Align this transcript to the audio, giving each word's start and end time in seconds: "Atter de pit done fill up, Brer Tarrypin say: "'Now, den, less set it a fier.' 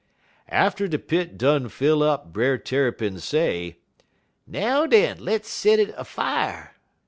"Atter 0.49 0.87
de 0.87 0.97
pit 0.97 1.37
done 1.37 1.69
fill 1.69 2.01
up, 2.01 2.33
Brer 2.33 2.57
Tarrypin 2.57 3.19
say: 3.19 3.77
"'Now, 4.47 4.87
den, 4.87 5.23
less 5.23 5.47
set 5.47 5.77
it 5.77 5.93
a 5.95 6.03
fier.' 6.03 6.71